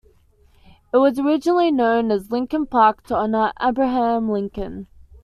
[0.91, 4.87] It was originally known as Lincoln Park to honor Abraham Lincoln.